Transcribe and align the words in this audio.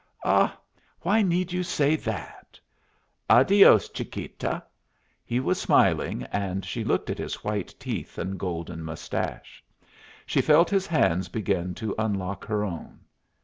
"Ah, 0.25 0.57
why 1.01 1.21
need 1.21 1.51
you 1.53 1.61
say 1.61 1.95
that?" 1.95 2.59
"Adios, 3.29 3.87
chiquita." 3.87 4.63
He 5.23 5.39
was 5.39 5.61
smiling, 5.61 6.23
and 6.33 6.65
she 6.65 6.83
looked 6.83 7.11
at 7.11 7.19
his 7.19 7.43
white 7.43 7.75
teeth 7.79 8.17
and 8.17 8.39
golden 8.39 8.83
mustache. 8.83 9.63
She 10.25 10.41
felt 10.41 10.71
his 10.71 10.87
hands 10.87 11.29
begin 11.29 11.75
to 11.75 11.93
unlock 11.99 12.45
her 12.45 12.63
own. 12.63 13.01